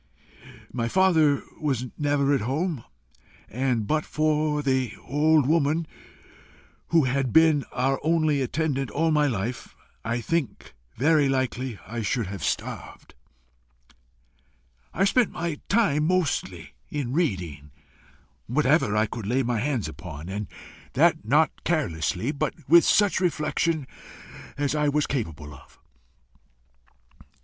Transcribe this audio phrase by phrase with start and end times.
[0.73, 2.83] My father was never at home,
[3.47, 5.85] and but for the old woman
[6.87, 12.25] who had been our only attendant all my life, I think very likely I should
[12.25, 13.13] have starved.
[14.91, 17.69] I spent my time mostly in reading
[18.47, 20.47] whatever I could lay my hands upon and
[20.93, 23.85] that not carelessly, but with such reflection
[24.57, 25.77] as I was capable of.